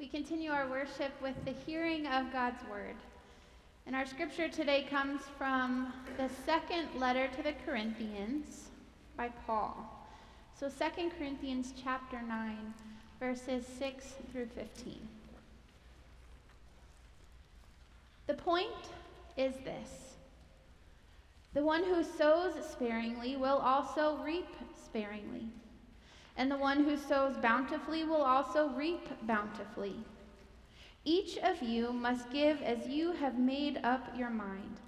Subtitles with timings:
[0.00, 2.96] We continue our worship with the hearing of God's word.
[3.86, 8.70] And our scripture today comes from the second letter to the Corinthians
[9.18, 10.08] by Paul.
[10.58, 12.72] So 2 Corinthians chapter 9,
[13.20, 15.06] verses 6 through 15.
[18.26, 18.70] The point
[19.36, 20.14] is this
[21.52, 24.48] the one who sows sparingly will also reap
[24.82, 25.48] sparingly,
[26.36, 29.96] and the one who sows bountifully will also reap bountifully.
[31.04, 34.80] Each of you must give as you have made up your mind,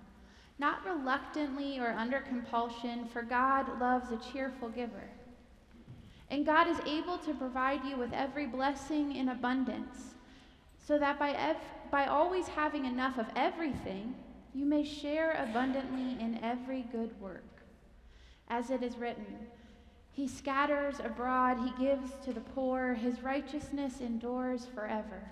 [0.59, 5.09] not reluctantly or under compulsion, for God loves a cheerful giver.
[6.31, 10.15] And God is able to provide you with every blessing in abundance,
[10.87, 11.57] so that by, ev-
[11.91, 14.15] by always having enough of everything,
[14.55, 17.45] you may share abundantly in every good work.
[18.49, 19.47] As it is written,
[20.13, 25.31] He scatters abroad, He gives to the poor, His righteousness endures forever.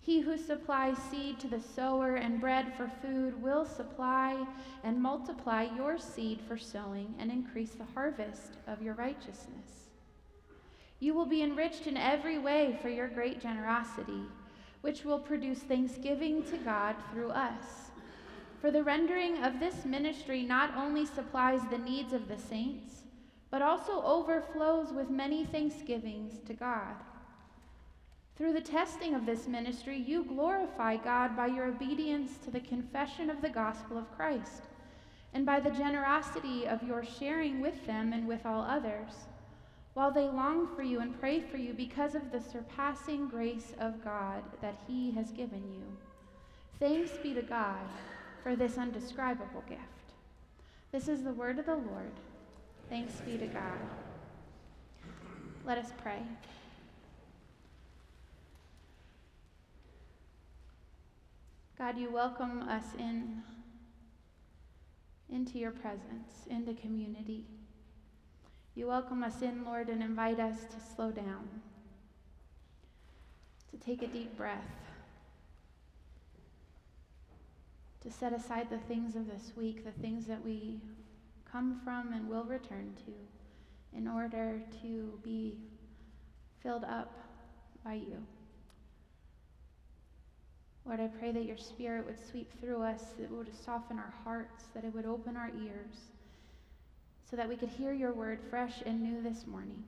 [0.00, 4.46] He who supplies seed to the sower and bread for food will supply
[4.82, 9.88] and multiply your seed for sowing and increase the harvest of your righteousness.
[10.98, 14.22] You will be enriched in every way for your great generosity
[14.80, 17.90] which will produce thanksgiving to God through us.
[18.60, 23.02] For the rendering of this ministry not only supplies the needs of the saints,
[23.50, 26.94] but also overflows with many thanksgivings to God.
[28.36, 33.28] Through the testing of this ministry, you glorify God by your obedience to the confession
[33.28, 34.62] of the gospel of Christ,
[35.34, 39.26] and by the generosity of your sharing with them and with all others
[39.94, 44.04] while they long for you and pray for you because of the surpassing grace of
[44.04, 45.82] God that He has given you.
[46.78, 47.86] Thanks be to God
[48.42, 49.82] for this undescribable gift.
[50.92, 52.12] This is the word of the Lord.
[52.90, 53.78] Thanks be to God.
[55.64, 56.18] Let us pray.
[61.78, 63.44] God, you welcome us in
[65.30, 67.44] into your presence, into community.
[68.74, 71.48] You welcome us in, Lord, and invite us to slow down,
[73.70, 74.58] to take a deep breath,
[78.00, 80.80] to set aside the things of this week, the things that we
[81.50, 85.58] come from and will return to, in order to be
[86.62, 87.12] filled up
[87.84, 88.22] by you.
[90.84, 94.14] Lord, I pray that your spirit would sweep through us, that it would soften our
[94.24, 96.10] hearts, that it would open our ears
[97.30, 99.84] so that we could hear your word fresh and new this morning,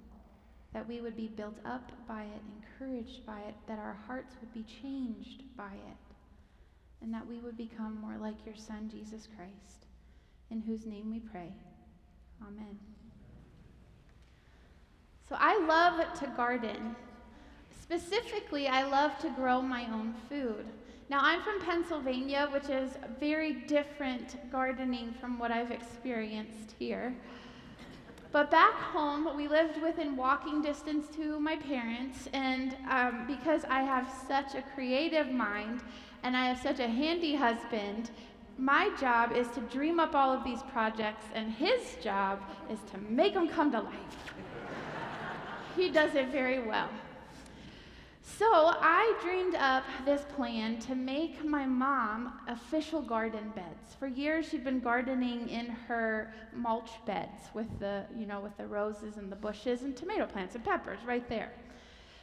[0.72, 4.52] that we would be built up by it, encouraged by it, that our hearts would
[4.54, 6.14] be changed by it,
[7.02, 9.86] and that we would become more like your Son, Jesus Christ,
[10.52, 11.48] in whose name we pray.
[12.42, 12.78] Amen.
[15.26, 16.94] So I love to garden.
[17.80, 20.66] Specifically, I love to grow my own food.
[21.08, 27.14] Now, I'm from Pennsylvania, which is very different gardening from what I've experienced here.
[28.30, 33.80] But back home, we lived within walking distance to my parents, and um, because I
[33.80, 35.82] have such a creative mind
[36.22, 38.10] and I have such a handy husband,
[38.58, 42.40] my job is to dream up all of these projects, and his job
[42.70, 43.94] is to make them come to life.
[45.76, 46.88] he does it very well.
[48.38, 53.94] So I dreamed up this plan to make my mom official garden beds.
[53.98, 58.66] For years she'd been gardening in her mulch beds with the, you know, with the
[58.66, 61.52] roses and the bushes and tomato plants and peppers right there.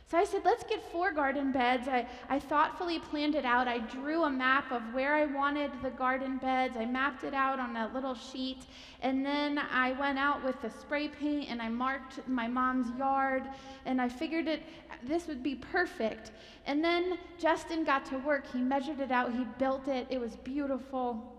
[0.09, 1.88] So I said, let's get four garden beds.
[1.88, 3.68] I, I thoughtfully planned it out.
[3.68, 6.75] I drew a map of where I wanted the garden beds.
[6.78, 8.64] I mapped it out on a little sheet.
[9.03, 13.44] And then I went out with the spray paint and I marked my mom's yard.
[13.86, 14.64] And I figured it
[15.03, 16.31] this would be perfect.
[16.66, 18.52] And then Justin got to work.
[18.52, 19.31] He measured it out.
[19.31, 20.08] He built it.
[20.09, 21.39] It was beautiful.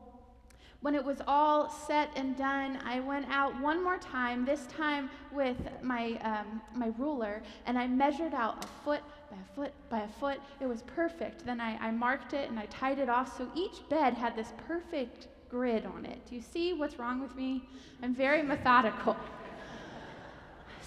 [0.83, 5.11] When it was all set and done, I went out one more time, this time
[5.31, 10.01] with my, um, my ruler, and I measured out a foot by a foot by
[10.01, 10.41] a foot.
[10.59, 11.45] It was perfect.
[11.45, 14.53] Then I, I marked it and I tied it off so each bed had this
[14.67, 16.19] perfect grid on it.
[16.27, 17.69] Do you see what's wrong with me?
[18.03, 19.17] I'm very methodical.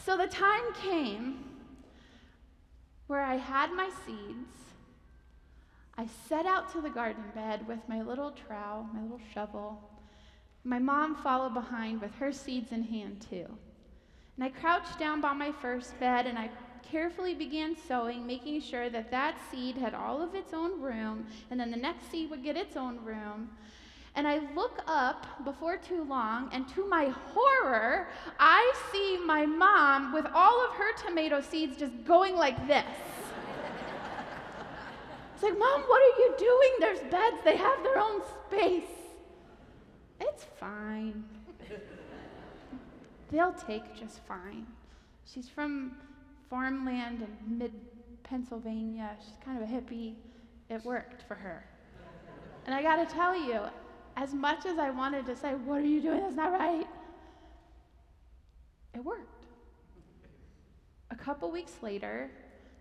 [0.05, 1.45] so the time came
[3.07, 4.62] where I had my seeds
[5.97, 9.79] I set out to the garden bed with my little trowel, my little shovel.
[10.63, 13.45] My mom followed behind with her seeds in hand, too.
[14.35, 16.49] And I crouched down by my first bed and I
[16.89, 21.59] carefully began sowing, making sure that that seed had all of its own room, and
[21.59, 23.49] then the next seed would get its own room.
[24.15, 30.13] And I look up before too long, and to my horror, I see my mom
[30.13, 32.85] with all of her tomato seeds just going like this.
[35.43, 36.71] It's like, Mom, what are you doing?
[36.79, 38.89] There's beds, they have their own space.
[40.21, 41.25] It's fine.
[43.29, 44.65] They'll take just fine.
[45.25, 45.97] She's from
[46.49, 47.73] farmland in mid
[48.23, 49.17] Pennsylvania.
[49.19, 50.13] She's kind of a hippie.
[50.69, 51.65] It worked for her.
[52.65, 53.63] And I got to tell you,
[54.15, 56.21] as much as I wanted to say, What are you doing?
[56.21, 56.87] That's not right,
[58.95, 59.45] it worked.
[61.11, 62.31] A couple weeks later,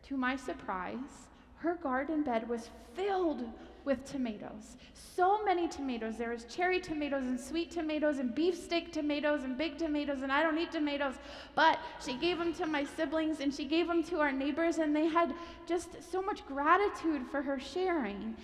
[0.05, 1.27] to my surprise,
[1.63, 3.45] her garden bed was filled
[3.85, 4.77] with tomatoes.
[4.95, 6.17] So many tomatoes.
[6.17, 10.43] There was cherry tomatoes and sweet tomatoes and beefsteak tomatoes and big tomatoes, and I
[10.43, 11.15] don't eat tomatoes.
[11.55, 14.95] But she gave them to my siblings and she gave them to our neighbors, and
[14.95, 15.35] they had
[15.67, 18.37] just so much gratitude for her sharing.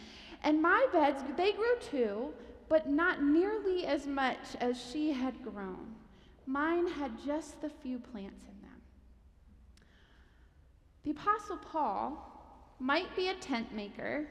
[0.44, 2.28] And my beds, they grew too,
[2.68, 5.94] but not nearly as much as she had grown.
[6.46, 8.80] Mine had just the few plants in them.
[11.04, 12.37] The Apostle Paul
[12.78, 14.26] might be a tent maker,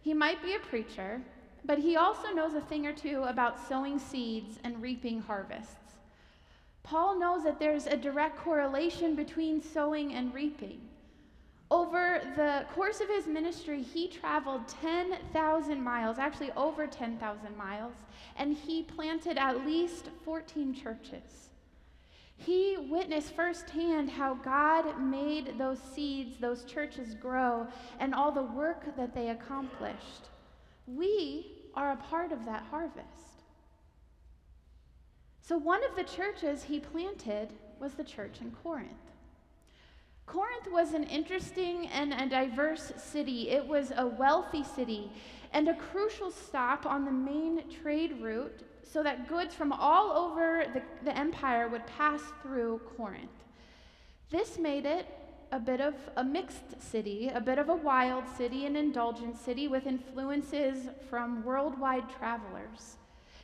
[0.00, 1.20] he might be a preacher,
[1.64, 5.96] but he also knows a thing or two about sowing seeds and reaping harvests.
[6.82, 10.80] Paul knows that there's a direct correlation between sowing and reaping.
[11.68, 17.94] Over the course of his ministry, he traveled 10,000 miles, actually over 10,000 miles,
[18.36, 21.48] and he planted at least 14 churches.
[22.36, 27.66] He witnessed firsthand how God made those seeds, those churches grow,
[27.98, 30.28] and all the work that they accomplished.
[30.86, 33.42] We are a part of that harvest.
[35.40, 38.90] So, one of the churches he planted was the church in Corinth.
[40.26, 43.50] Corinth was an interesting and a diverse city.
[43.50, 45.12] It was a wealthy city
[45.52, 48.62] and a crucial stop on the main trade route
[48.92, 53.30] so that goods from all over the, the empire would pass through Corinth.
[54.30, 55.06] This made it
[55.52, 59.68] a bit of a mixed city, a bit of a wild city, an indulgent city
[59.68, 62.96] with influences from worldwide travelers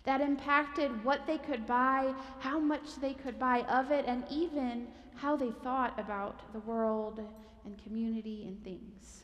[0.04, 4.88] that impacted what they could buy, how much they could buy of it, and even
[5.14, 7.20] how they thought about the world
[7.64, 9.22] and community and things.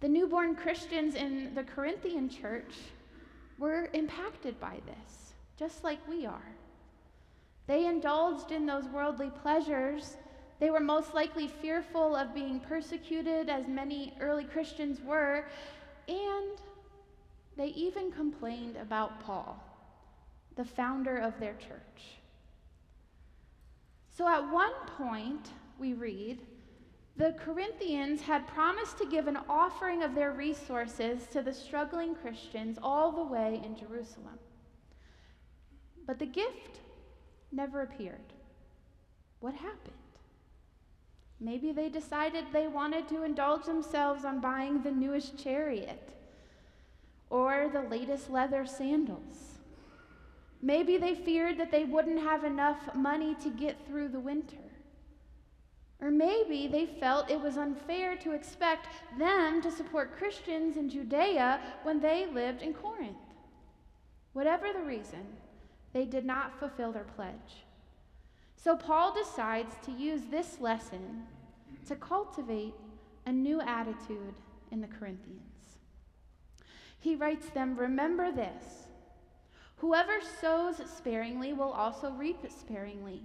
[0.00, 2.74] The newborn Christians in the Corinthian church
[3.58, 6.54] were impacted by this, just like we are.
[7.66, 10.16] They indulged in those worldly pleasures.
[10.60, 15.46] They were most likely fearful of being persecuted, as many early Christians were,
[16.08, 16.58] and
[17.56, 19.62] they even complained about Paul,
[20.56, 22.18] the founder of their church.
[24.16, 26.40] So at one point, we read,
[27.16, 32.78] the Corinthians had promised to give an offering of their resources to the struggling Christians
[32.82, 34.38] all the way in Jerusalem.
[36.06, 36.80] But the gift
[37.52, 38.32] never appeared.
[39.40, 39.92] What happened?
[41.40, 46.10] Maybe they decided they wanted to indulge themselves on buying the newest chariot
[47.30, 49.58] or the latest leather sandals.
[50.62, 54.56] Maybe they feared that they wouldn't have enough money to get through the winter.
[56.00, 58.88] Or maybe they felt it was unfair to expect
[59.18, 63.16] them to support Christians in Judea when they lived in Corinth.
[64.32, 65.26] Whatever the reason,
[65.92, 67.64] they did not fulfill their pledge.
[68.56, 71.24] So Paul decides to use this lesson
[71.86, 72.74] to cultivate
[73.26, 74.34] a new attitude
[74.70, 75.78] in the Corinthians.
[76.98, 78.88] He writes them, Remember this
[79.76, 83.22] whoever sows sparingly will also reap sparingly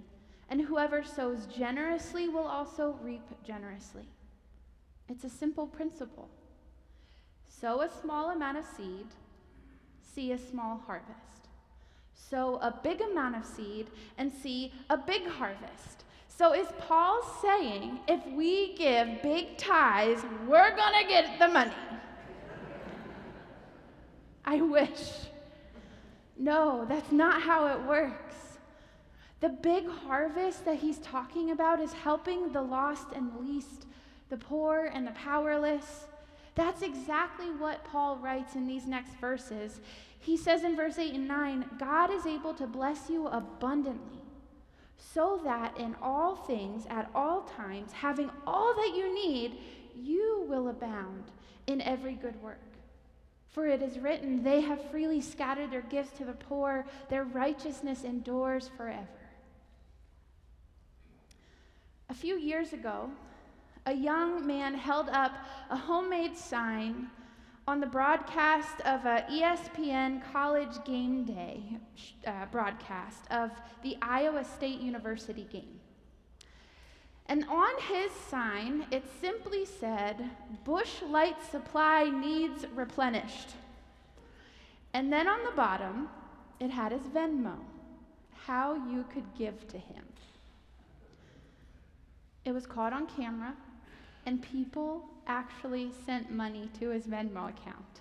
[0.50, 4.04] and whoever sows generously will also reap generously.
[5.08, 6.28] It's a simple principle.
[7.48, 9.06] Sow a small amount of seed,
[10.02, 11.48] see a small harvest.
[12.14, 13.88] Sow a big amount of seed
[14.18, 16.04] and see a big harvest.
[16.28, 21.72] So, is Paul saying if we give big tithes, we're going to get the money?
[24.44, 25.26] I wish.
[26.38, 28.29] No, that's not how it works.
[29.40, 33.86] The big harvest that he's talking about is helping the lost and least,
[34.28, 36.06] the poor and the powerless.
[36.54, 39.80] That's exactly what Paul writes in these next verses.
[40.18, 44.20] He says in verse 8 and 9 God is able to bless you abundantly,
[44.98, 49.58] so that in all things, at all times, having all that you need,
[49.96, 51.24] you will abound
[51.66, 52.60] in every good work.
[53.48, 58.04] For it is written, They have freely scattered their gifts to the poor, their righteousness
[58.04, 59.08] endures forever.
[62.10, 63.08] A few years ago,
[63.86, 65.30] a young man held up
[65.70, 67.08] a homemade sign
[67.68, 71.62] on the broadcast of a ESPN college game day
[72.26, 73.52] uh, broadcast of
[73.84, 75.78] the Iowa State University game.
[77.26, 80.30] And on his sign, it simply said,
[80.64, 83.50] Busch Light Supply needs replenished.
[84.94, 86.08] And then on the bottom,
[86.58, 87.54] it had his Venmo,
[88.34, 90.02] how you could give to him.
[92.44, 93.54] It was caught on camera,
[94.26, 98.00] and people actually sent money to his Venmo account.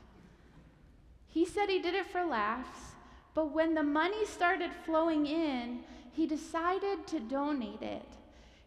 [1.27, 2.93] He said he did it for laughs,
[3.33, 5.79] but when the money started flowing in,
[6.11, 8.05] he decided to donate it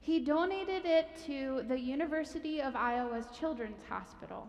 [0.03, 4.49] he donated it to the University of Iowa's Children's Hospital,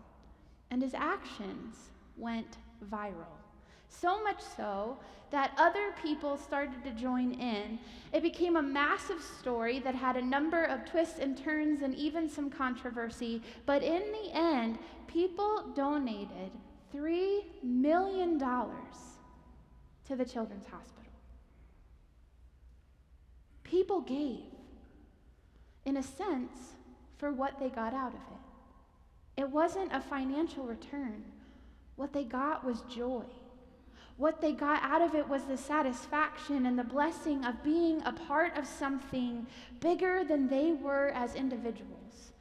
[0.72, 3.43] and his actions went viral.
[3.88, 4.98] So much so
[5.30, 7.78] that other people started to join in.
[8.12, 12.28] It became a massive story that had a number of twists and turns and even
[12.28, 13.42] some controversy.
[13.66, 16.52] But in the end, people donated
[16.94, 21.02] $3 million to the Children's Hospital.
[23.64, 24.54] People gave
[25.84, 26.74] in a sense,
[27.18, 29.42] for what they got out of it.
[29.42, 31.24] It wasn't a financial return.
[31.96, 33.24] What they got was joy.
[34.16, 38.12] What they got out of it was the satisfaction and the blessing of being a
[38.12, 39.46] part of something
[39.80, 42.32] bigger than they were as individuals.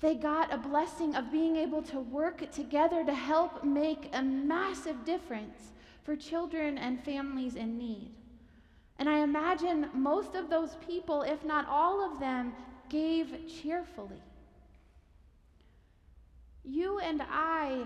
[0.00, 5.04] They got a blessing of being able to work together to help make a massive
[5.04, 5.70] difference
[6.02, 8.10] for children and families in need.
[8.98, 12.52] And I imagine most of those people, if not all of them,
[12.88, 14.22] gave cheerfully.
[16.64, 17.84] You and I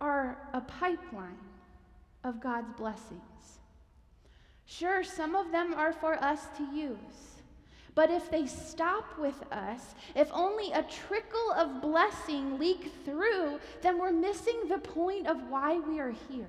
[0.00, 1.38] are a pipeline
[2.24, 3.58] of God's blessings.
[4.64, 7.42] Sure, some of them are for us to use.
[7.94, 13.98] But if they stop with us, if only a trickle of blessing leak through, then
[13.98, 16.48] we're missing the point of why we are here.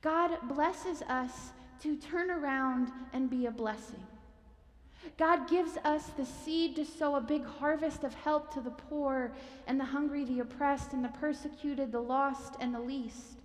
[0.00, 1.50] God blesses us
[1.82, 4.02] to turn around and be a blessing.
[5.18, 9.32] God gives us the seed to sow a big harvest of help to the poor
[9.66, 13.39] and the hungry, the oppressed and the persecuted, the lost and the least.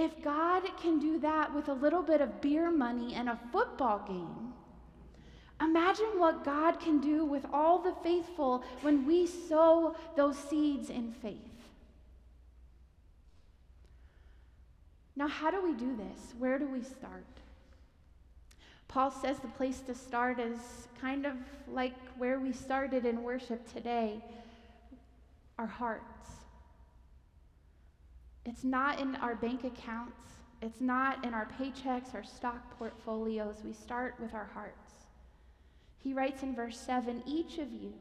[0.00, 3.98] If God can do that with a little bit of beer money and a football
[4.06, 4.54] game,
[5.60, 11.12] imagine what God can do with all the faithful when we sow those seeds in
[11.12, 11.36] faith.
[15.16, 16.32] Now, how do we do this?
[16.38, 17.26] Where do we start?
[18.88, 21.34] Paul says the place to start is kind of
[21.70, 24.24] like where we started in worship today
[25.58, 26.39] our hearts.
[28.44, 30.32] It's not in our bank accounts,
[30.62, 33.62] it's not in our paychecks our stock portfolios.
[33.64, 35.06] We start with our hearts.
[35.98, 37.92] He writes in verse 7 each of you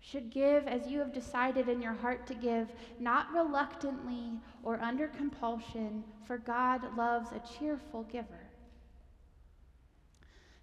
[0.00, 2.68] should give as you have decided in your heart to give,
[2.98, 8.48] not reluctantly or under compulsion, for God loves a cheerful giver.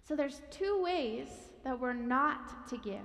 [0.06, 1.28] So there's two ways
[1.64, 2.98] that we're not to give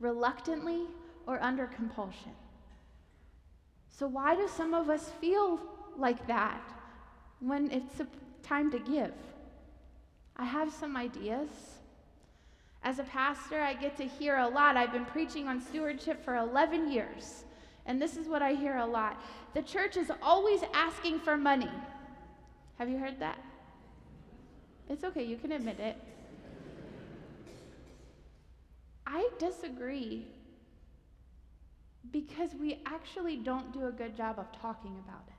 [0.00, 0.86] reluctantly
[1.26, 2.32] or under compulsion.
[3.92, 5.60] So, why do some of us feel
[5.96, 6.62] like that
[7.40, 8.00] when it's
[8.42, 9.12] time to give?
[10.36, 11.50] I have some ideas.
[12.82, 14.76] As a pastor, I get to hear a lot.
[14.76, 17.44] I've been preaching on stewardship for 11 years,
[17.86, 19.22] and this is what I hear a lot.
[19.54, 21.70] The church is always asking for money.
[22.78, 23.38] Have you heard that?
[24.88, 25.96] It's okay, you can admit it.
[29.06, 30.26] I disagree
[32.10, 35.34] because we actually don't do a good job of talking about it.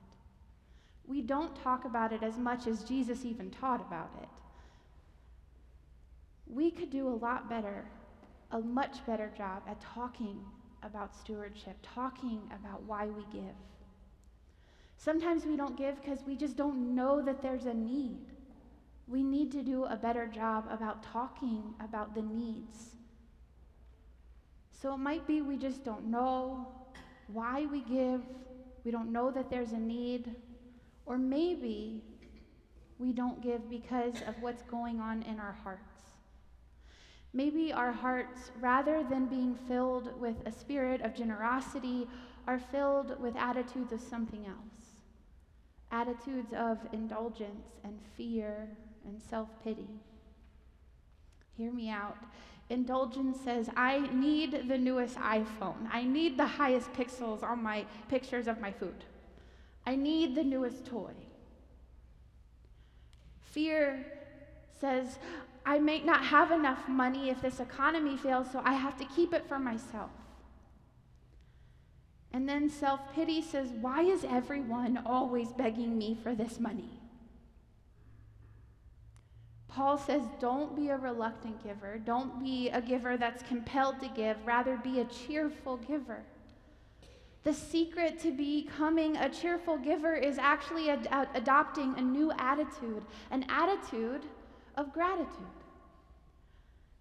[1.06, 4.28] We don't talk about it as much as Jesus even taught about it.
[6.46, 7.84] We could do a lot better,
[8.50, 10.40] a much better job at talking
[10.82, 13.54] about stewardship, talking about why we give.
[14.96, 18.18] Sometimes we don't give because we just don't know that there's a need.
[19.06, 22.94] We need to do a better job about talking about the needs
[24.84, 26.68] so it might be we just don't know
[27.28, 28.20] why we give,
[28.84, 30.34] we don't know that there's a need,
[31.06, 32.02] or maybe
[32.98, 36.02] we don't give because of what's going on in our hearts.
[37.32, 42.06] Maybe our hearts, rather than being filled with a spirit of generosity,
[42.46, 45.00] are filled with attitudes of something else
[45.92, 48.68] attitudes of indulgence and fear
[49.06, 49.88] and self pity.
[51.56, 52.18] Hear me out.
[52.70, 55.88] Indulgence says, I need the newest iPhone.
[55.92, 59.04] I need the highest pixels on my pictures of my food.
[59.86, 61.12] I need the newest toy.
[63.42, 64.04] Fear
[64.80, 65.18] says,
[65.66, 69.34] I may not have enough money if this economy fails, so I have to keep
[69.34, 70.10] it for myself.
[72.32, 76.90] And then self pity says, Why is everyone always begging me for this money?
[79.74, 81.98] Paul says, don't be a reluctant giver.
[81.98, 84.36] Don't be a giver that's compelled to give.
[84.46, 86.22] Rather, be a cheerful giver.
[87.42, 93.02] The secret to becoming a cheerful giver is actually ad- ad- adopting a new attitude,
[93.32, 94.22] an attitude
[94.76, 95.58] of gratitude.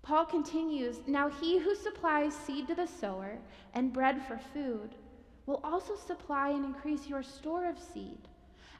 [0.01, 3.37] Paul continues Now he who supplies seed to the sower
[3.75, 4.95] and bread for food
[5.45, 8.27] will also supply and increase your store of seed,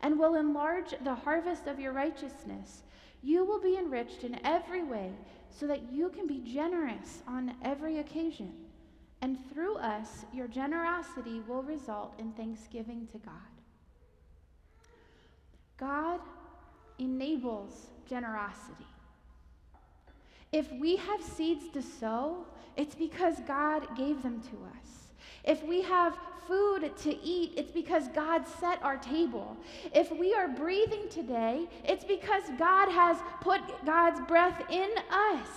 [0.01, 2.81] and will enlarge the harvest of your righteousness.
[3.23, 5.11] You will be enriched in every way,
[5.49, 8.51] so that you can be generous on every occasion.
[9.21, 13.33] And through us, your generosity will result in thanksgiving to God.
[15.77, 16.19] God
[16.99, 18.87] enables generosity.
[20.51, 25.02] If we have seeds to sow, it's because God gave them to us.
[25.43, 29.55] If we have food to eat, it's because God set our table.
[29.93, 35.47] If we are breathing today, it's because God has put God's breath in us.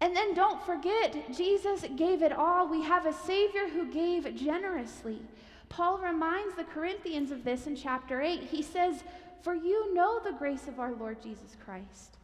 [0.00, 2.68] And then don't forget, Jesus gave it all.
[2.68, 5.20] We have a Savior who gave generously.
[5.68, 8.42] Paul reminds the Corinthians of this in chapter 8.
[8.42, 9.02] He says,
[9.42, 12.18] For you know the grace of our Lord Jesus Christ,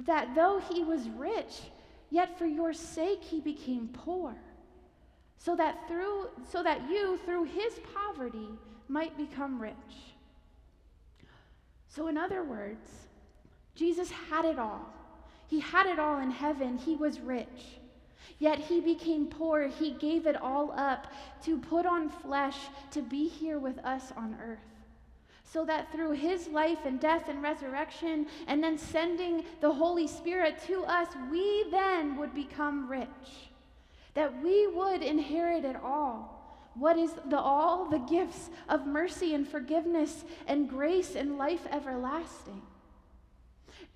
[0.00, 1.62] that though he was rich,
[2.10, 4.34] yet for your sake he became poor,
[5.38, 8.48] so that through so that you through his poverty
[8.88, 9.74] might become rich.
[11.88, 12.90] So in other words,
[13.74, 14.92] Jesus had it all.
[15.46, 16.78] He had it all in heaven.
[16.78, 17.78] He was rich.
[18.38, 19.68] Yet he became poor.
[19.68, 21.06] He gave it all up
[21.44, 22.56] to put on flesh
[22.90, 24.58] to be here with us on earth.
[25.44, 30.58] So that through his life and death and resurrection, and then sending the Holy Spirit
[30.66, 33.50] to us, we then would become rich.
[34.14, 36.34] That we would inherit it all.
[36.74, 37.88] What is the all?
[37.88, 42.62] The gifts of mercy and forgiveness and grace and life everlasting.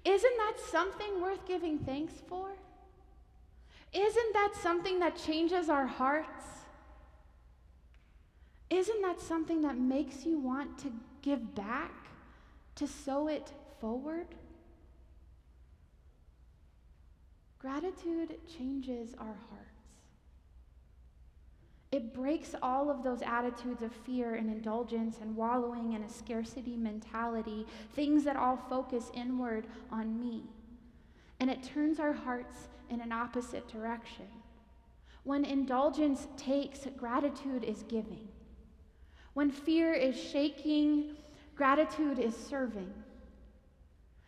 [0.04, 2.50] Isn't that something worth giving thanks for?
[3.92, 6.44] Isn't that something that changes our hearts?
[8.70, 10.92] Isn't that something that makes you want to
[11.22, 11.92] give back,
[12.76, 14.26] to sow it forward?
[17.58, 19.67] Gratitude changes our hearts.
[21.90, 26.76] It breaks all of those attitudes of fear and indulgence and wallowing in a scarcity
[26.76, 30.42] mentality, things that all focus inward on me.
[31.40, 34.26] And it turns our hearts in an opposite direction.
[35.24, 38.28] When indulgence takes, gratitude is giving.
[39.34, 41.16] When fear is shaking,
[41.54, 42.92] gratitude is serving.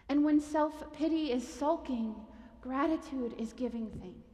[0.09, 2.15] And when self pity is sulking,
[2.63, 4.30] gratitude is giving thanks.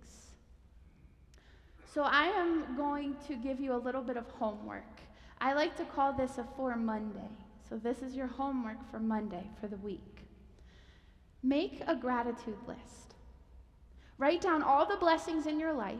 [1.96, 5.00] So I am going to give you a little bit of homework.
[5.40, 7.30] I like to call this a for Monday.
[7.66, 10.20] So this is your homework for Monday for the week.
[11.42, 13.14] Make a gratitude list.
[14.18, 15.96] Write down all the blessings in your life,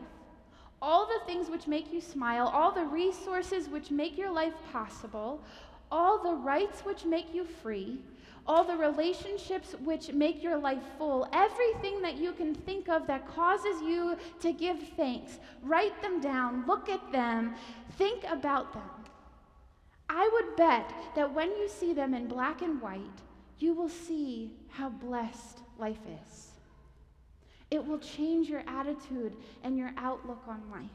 [0.83, 5.41] all the things which make you smile, all the resources which make your life possible,
[5.91, 7.97] all the rights which make you free,
[8.47, 13.27] all the relationships which make your life full, everything that you can think of that
[13.27, 17.55] causes you to give thanks, write them down, look at them,
[17.97, 18.89] think about them.
[20.09, 23.01] I would bet that when you see them in black and white,
[23.59, 26.51] you will see how blessed life is.
[27.69, 30.89] It will change your attitude and your outlook on life.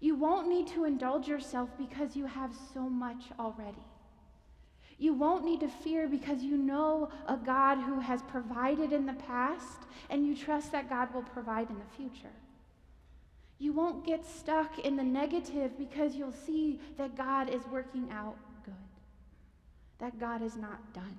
[0.00, 3.78] You won't need to indulge yourself because you have so much already.
[5.02, 9.14] You won't need to fear because you know a God who has provided in the
[9.14, 12.30] past and you trust that God will provide in the future.
[13.58, 18.36] You won't get stuck in the negative because you'll see that God is working out
[18.64, 18.74] good,
[19.98, 21.16] that God is not done.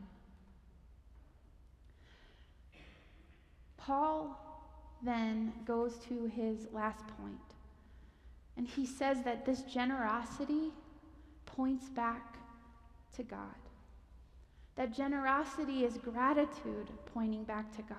[3.76, 4.39] Paul
[5.02, 7.50] then goes to his last point,
[8.56, 10.72] and he says that this generosity
[11.46, 12.38] points back
[13.17, 13.50] to God.
[14.75, 17.97] That generosity is gratitude pointing back to God.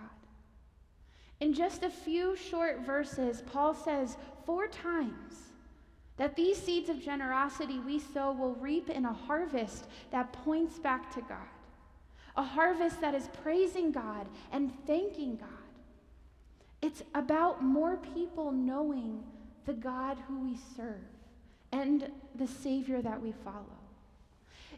[1.40, 5.52] In just a few short verses, Paul says four times
[6.16, 11.12] that these seeds of generosity we sow will reap in a harvest that points back
[11.14, 11.38] to God.
[12.36, 15.48] A harvest that is praising God and thanking God.
[16.82, 19.22] It's about more people knowing
[19.64, 21.00] the God who we serve
[21.72, 23.83] and the Savior that we follow.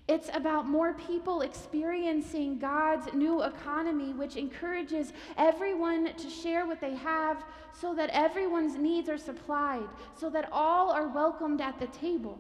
[0.09, 6.95] It's about more people experiencing God's new economy, which encourages everyone to share what they
[6.95, 12.39] have so that everyone's needs are supplied, so that all are welcomed at the table.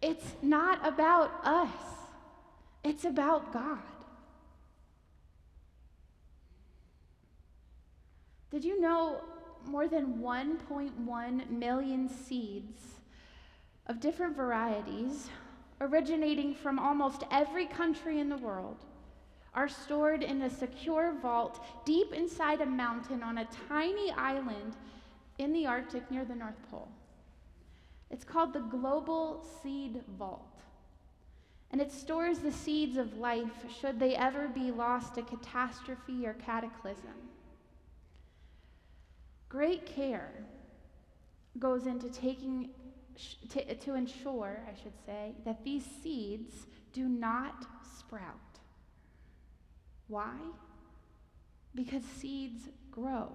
[0.00, 1.68] It's not about us,
[2.82, 3.78] it's about God.
[8.50, 9.20] Did you know
[9.66, 12.80] more than 1.1 million seeds
[13.86, 15.28] of different varieties,
[15.80, 18.84] originating from almost every country in the world,
[19.54, 24.76] are stored in a secure vault deep inside a mountain on a tiny island
[25.38, 26.88] in the Arctic near the North Pole.
[28.10, 30.60] It's called the Global Seed Vault.
[31.70, 36.34] And it stores the seeds of life should they ever be lost to catastrophe or
[36.34, 37.14] cataclysm.
[39.48, 40.32] Great care
[41.58, 42.70] goes into taking
[43.50, 47.66] to, to ensure, I should say, that these seeds do not
[47.98, 48.34] sprout.
[50.08, 50.34] Why?
[51.74, 53.30] Because seeds grow.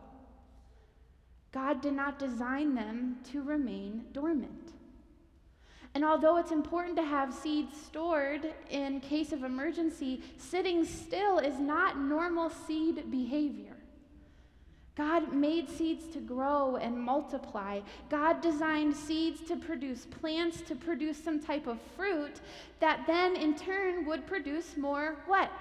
[1.52, 4.72] God did not design them to remain dormant.
[5.96, 11.60] And although it's important to have seeds stored in case of emergency, sitting still is
[11.60, 13.73] not normal seed behavior.
[14.96, 17.80] God made seeds to grow and multiply.
[18.10, 22.42] God designed seeds to produce plants, to produce some type of fruit
[22.80, 25.52] that then in turn would produce more what?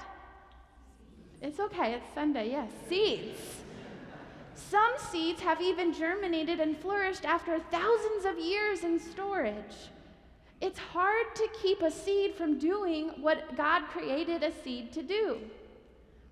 [1.41, 3.41] It's okay, it's Sunday, yes, seeds.
[4.55, 9.89] Some seeds have even germinated and flourished after thousands of years in storage.
[10.61, 15.39] It's hard to keep a seed from doing what God created a seed to do.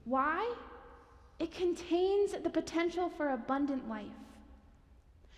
[0.05, 0.55] Why?
[1.41, 4.05] It contains the potential for abundant life.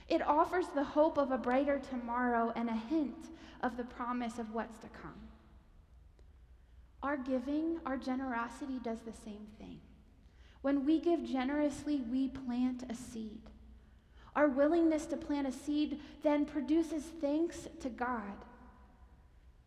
[0.09, 3.31] It offers the hope of a brighter tomorrow and a hint
[3.63, 5.15] of the promise of what's to come.
[7.05, 9.79] Our giving, our generosity does the same thing.
[10.63, 13.41] When we give generously, we plant a seed.
[14.35, 18.45] Our willingness to plant a seed then produces thanks to God.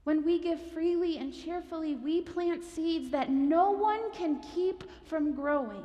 [0.03, 5.33] When we give freely and cheerfully, we plant seeds that no one can keep from
[5.33, 5.83] growing.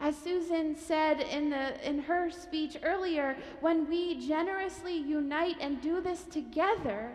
[0.00, 6.00] As Susan said in, the, in her speech earlier, when we generously unite and do
[6.00, 7.10] this together,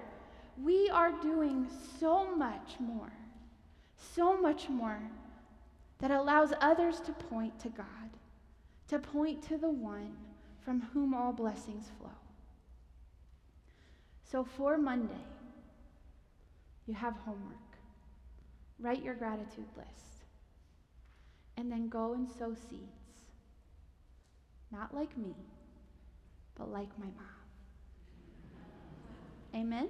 [0.62, 1.68] we are doing
[2.00, 3.14] so much more,
[4.16, 5.00] so much more
[6.00, 7.86] that allows others to point to God,
[8.90, 10.18] to point to the one
[10.60, 12.10] from whom all blessings flow.
[14.30, 15.14] So for Monday,
[16.86, 17.78] you have homework.
[18.80, 20.13] Write your gratitude list.
[21.58, 22.92] And then go and sow seeds.
[24.72, 25.36] Not like me,
[26.56, 27.44] but like my mom.
[29.56, 29.90] Amen?